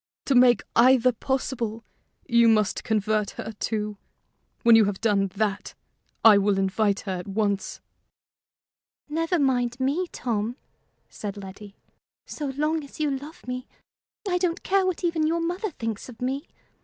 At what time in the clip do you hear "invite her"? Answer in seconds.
6.57-7.11